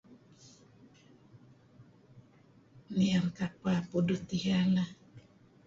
Nier 2.95 3.25
kapeh 3.37 3.79
pudut 3.89 4.27
iyeh 4.37 4.63
lah. 4.75 4.89